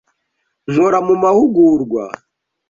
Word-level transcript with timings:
Nkora 0.71 0.99
mu 1.07 1.15
mahugurwa. 1.23 2.03